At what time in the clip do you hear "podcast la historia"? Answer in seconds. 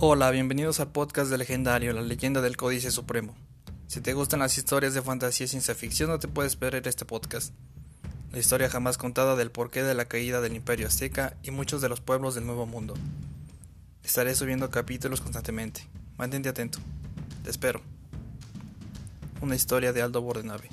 7.04-8.70